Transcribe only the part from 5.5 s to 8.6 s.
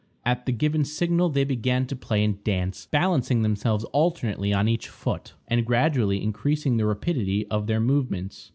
gradually increasing the rapidity of their movements.